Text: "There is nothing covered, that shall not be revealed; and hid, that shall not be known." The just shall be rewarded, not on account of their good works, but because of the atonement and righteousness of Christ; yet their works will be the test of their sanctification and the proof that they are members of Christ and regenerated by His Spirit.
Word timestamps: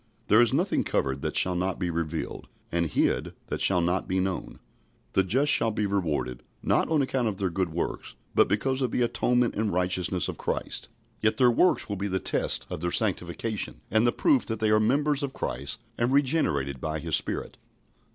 "There 0.29 0.41
is 0.41 0.51
nothing 0.51 0.83
covered, 0.83 1.21
that 1.21 1.35
shall 1.37 1.53
not 1.53 1.77
be 1.77 1.91
revealed; 1.91 2.47
and 2.71 2.87
hid, 2.87 3.35
that 3.49 3.61
shall 3.61 3.81
not 3.81 4.07
be 4.07 4.19
known." 4.19 4.59
The 5.13 5.23
just 5.23 5.51
shall 5.51 5.69
be 5.69 5.85
rewarded, 5.85 6.41
not 6.63 6.89
on 6.89 7.03
account 7.03 7.27
of 7.27 7.37
their 7.37 7.51
good 7.51 7.71
works, 7.71 8.15
but 8.33 8.47
because 8.47 8.81
of 8.81 8.89
the 8.89 9.03
atonement 9.03 9.55
and 9.55 9.71
righteousness 9.71 10.27
of 10.27 10.39
Christ; 10.39 10.89
yet 11.21 11.37
their 11.37 11.51
works 11.51 11.87
will 11.87 11.97
be 11.97 12.07
the 12.07 12.17
test 12.19 12.65
of 12.67 12.81
their 12.81 12.89
sanctification 12.89 13.81
and 13.91 14.07
the 14.07 14.11
proof 14.11 14.43
that 14.47 14.59
they 14.59 14.71
are 14.71 14.79
members 14.79 15.21
of 15.21 15.33
Christ 15.33 15.83
and 15.99 16.11
regenerated 16.11 16.81
by 16.81 16.97
His 16.97 17.15
Spirit. 17.15 17.59